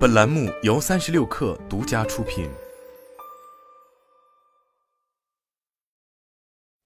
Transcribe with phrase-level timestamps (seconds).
[0.00, 2.48] 本栏目由三十六氪独家出品。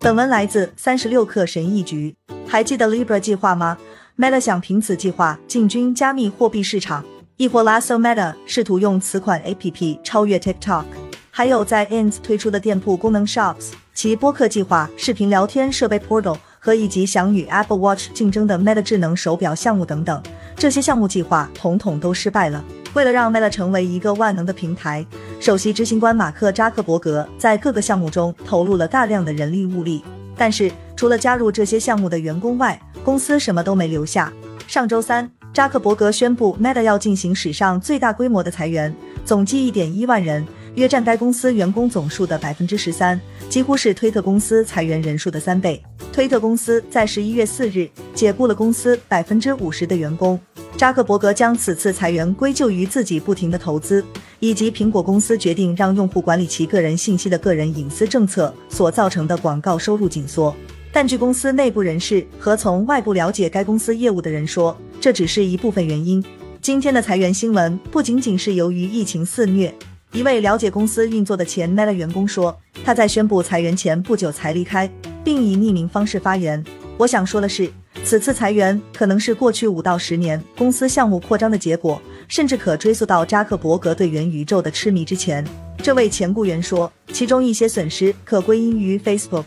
[0.00, 2.16] 本文来自三十六氪神译局。
[2.48, 3.78] 还记得 Libra 计划吗
[4.18, 7.04] ？Meta 想凭此计划进军加密货币市场，
[7.36, 10.86] 亦或 Lasso Meta 试图用此款 APP 超越 TikTok。
[11.30, 16.38] 还有在 Ins 推出的店铺功能 Shops，其播客计划、视频聊天设备 Portal。
[16.58, 20.20] 和以及想与 Apple Watch 竞争的 Meta 智能手表项目等等，
[20.56, 22.64] 这些项目计划统统都失败了。
[22.94, 25.04] 为了让 Meta 成为一个万能的平台，
[25.38, 30.02] 首席执行官马克扎克伯格在各个项目中投入了大量的人力物力。
[30.34, 34.32] 但是，除了加入这些项目的员工外，公司什么都没留下。
[34.66, 40.46] 上周三，扎克伯格宣布 Meta 要进行史上最大规模的裁员，总计一点一万人。
[40.74, 45.82] 约占该公司员工总数的百分之十三，几乎是推特公司裁员人数的三倍。
[46.16, 50.40] 推特公司在十一月四日解雇了公司百分之五十的员工。
[50.74, 54.02] 扎克伯格将此次裁员归咎于自己不停的投资，
[54.40, 60.56] 以及苹果公司决定让用户管理其个人信息的个人隐私政策所造成的广告收入紧缩。
[60.90, 66.24] 但据公司内部人士和从外部了解该公司业务的人说，这只是一部分原因。
[66.62, 69.70] 今天的裁员新闻不仅仅是由于疫情肆虐。
[70.12, 74.90] 一位了解公司运作的前 Meta 员工说，他在宣布裁员前不久才离开，
[75.26, 76.64] 并以匿名方式发言。
[76.96, 77.68] 我想说的是，
[78.04, 85.44] 此次裁员可能是过去五到十年公司项目扩张的结果，甚至可追溯到扎克伯格对元宇宙的痴迷之前。
[85.82, 89.46] 这位前雇员说，其中一些损失可归因于 Facebook、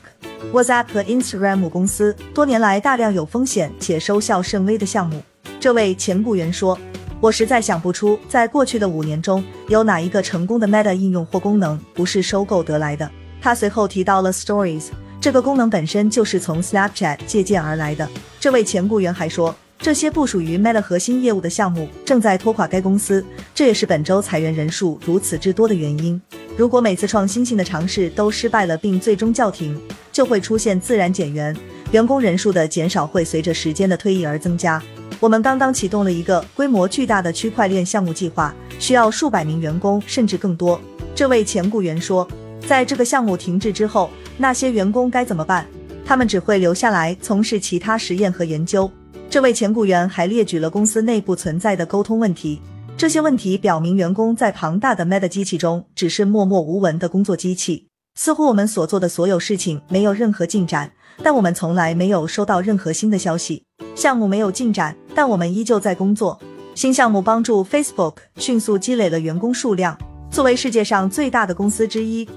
[0.51, 5.23] WhatsApp 和 Instagram 公司多年来大量有风险且收效甚微的项目。
[5.61, 6.77] 这位前雇员说。
[7.21, 13.11] 我实在想不出，在过去的五年中，有哪一个成功的 Meta 应用或功能不是收购得来的。
[13.41, 14.85] 他随后提到了 Stories，
[15.21, 18.07] 这个功能本身就是从 Snapchat 借鉴而来的。
[18.39, 26.19] 这位前雇员还说，这些不属于 Meta 核心业务的项目正在拖垮该公司，这也是本周裁员人数如此之多的原因。
[26.55, 29.77] 如果每次创新性的尝试都失败了并最终叫停，
[30.11, 31.55] 就会出现自然减员，
[31.91, 34.81] 员工人数的减少会随着时间的推移而增加。
[35.19, 40.79] 我们刚刚启动了一个规模巨大的区块链项目计划，需要数百名员工甚至更多。
[41.13, 42.25] 这位前雇员说，
[42.67, 45.65] 在这个项目停滞之后，那些员工该怎么办？
[46.05, 48.89] 他们只会留下来从事其他实验和研究。
[49.29, 52.59] 这位前雇员还列举了公司内部存在的沟通问题，
[52.97, 57.87] 这些问题表明员工在庞大的 Meta 机器中只是默默无闻的工作机器。
[58.15, 60.91] 似乎我们所做的所有事情没有任何进展，
[61.23, 63.63] 但我们从来没有收到任何新的消息。
[63.95, 66.39] 项目没有进展，但我们依旧在工作。
[66.73, 69.97] 新项目帮助 Facebook 迅速积累了员工数量。
[70.31, 72.27] 作为世界上最大的公司之一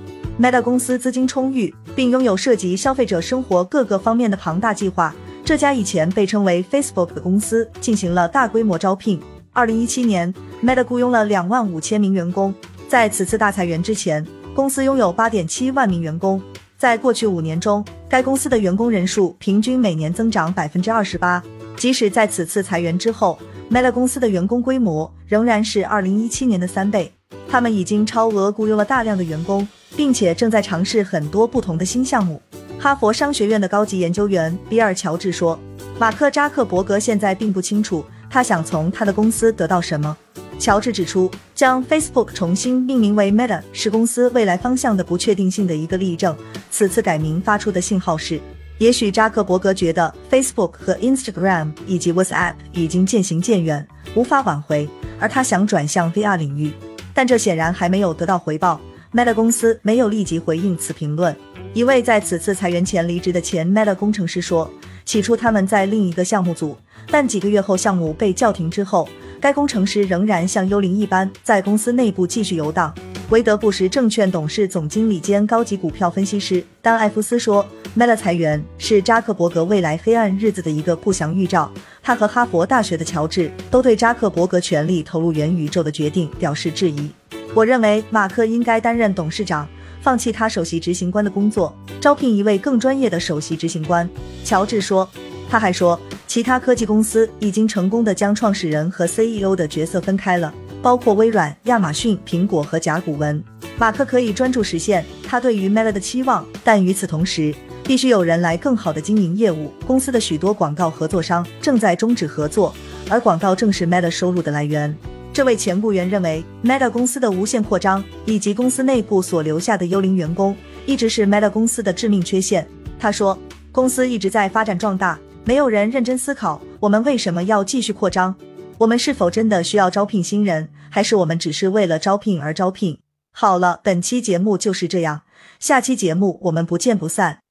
[0.41, 5.15] ，Meta 公司资金充裕，并拥有涉及消费者生活各个方面的庞大计划。
[5.45, 9.21] 这家以前被称为 Facebook 的公司进行了大规模招聘。
[9.53, 10.33] 二零一七年
[10.65, 12.55] ，Meta 雇佣了两万五千名员工。
[12.89, 16.41] 在此次大裁员之前，公司拥有八点七万名员工。
[16.79, 21.43] 在过去五年中，该公司的员工人数平均每年增长百分之二十八。
[21.77, 23.39] 即使在此次裁员之后
[23.71, 27.13] ，Meta 公司的员工规模仍然是二零一七年的三倍。
[27.53, 32.41] 他们已经超额雇佣了大量的员工，并且正在尝试很多不同的新项目。
[32.81, 35.59] 哈佛商学院的高级研究员比尔·乔治说
[36.01, 40.17] ：“马克·扎克伯格现在并不清楚他想从他的公司得到什么。”
[40.59, 46.35] 乔治指出，将 Facebook 重新命名为 Meta 是公司未来方向的不确定性的一个例证。
[46.71, 48.41] 此次改名发出的信号是，
[48.79, 54.89] 也许扎克伯格觉得 Facebook 和 Instagram 以及 WhatsApp 已经渐行渐远，无法挽回，
[55.21, 56.73] 而他想转向 VR 领域，
[57.15, 58.81] 但这显然还没有得到回报。
[59.13, 61.37] Meta 公司没有立即回应此评论。
[61.75, 64.71] 一位在此次裁员前离职的前 Meta 工程师说，
[65.05, 66.77] 起初他们在另一个项目组，
[67.11, 69.09] 但几个月后项目被叫停之后。
[69.41, 72.95] 该工程师仍然像幽灵一般在公司内部继续游荡。
[73.29, 77.67] 韦德布什证券董事总经理兼高级股票分析师丹·艾夫斯说
[77.97, 81.71] ：“Meta 裁员是扎克伯格未来黑暗日子的一个不祥预兆。”
[82.03, 87.11] 他和哈佛大学的乔治都对扎克伯格全力投入元宇宙的决定表示质疑。
[87.55, 89.69] 我认为马克应该担任董事长，
[90.01, 94.09] 放弃他首席执行官的工作，招聘一位更专业的首席执行官。
[94.45, 95.09] 乔治说。
[95.51, 96.01] 他还说。
[96.27, 100.51] 其他科技公司已经成功的将创始人和 CEO 的角色分开了，
[100.81, 103.45] 包括微软、亚马逊、苹果和甲骨文。
[103.77, 109.73] 马克可以专注实现他对于 Meta 的期望，但与此同时，必须有人来更好的经营业务。
[109.87, 112.75] 公司的许多广告合作商正在终止合作，
[113.09, 114.97] 而广告正是 Meta 收入的来源。
[115.33, 122.67] 这位前雇员认为，Meta 公司的无限扩张以及公司内部所留下的幽灵员工，一直是 Meta 公司的致命缺陷。
[122.99, 123.39] 他说，
[123.73, 125.19] 公司一直在发展壮大。
[125.45, 128.33] 没有人认真思考我们为什么要继续扩张。
[128.79, 132.99] 我们是否真的需要招聘新人，还是我们只是为了招聘而招聘？
[133.33, 135.23] 好了，本期节目就是这样，
[135.59, 137.42] 下期节目我们不见不散。